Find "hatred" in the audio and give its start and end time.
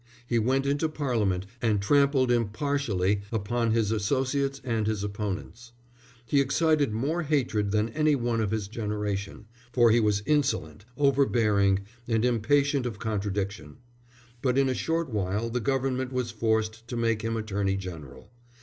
7.21-7.69